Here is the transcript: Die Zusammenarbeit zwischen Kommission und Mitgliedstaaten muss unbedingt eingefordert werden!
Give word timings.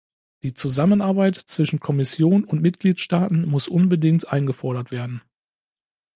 Die 0.41 0.55
Zusammenarbeit 0.55 1.35
zwischen 1.35 1.79
Kommission 1.79 2.43
und 2.43 2.59
Mitgliedstaaten 2.63 3.47
muss 3.47 3.67
unbedingt 3.67 4.27
eingefordert 4.33 4.89
werden! 4.91 5.21